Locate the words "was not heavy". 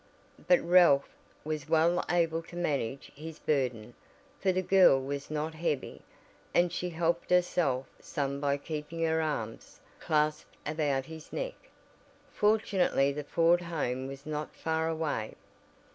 4.99-6.01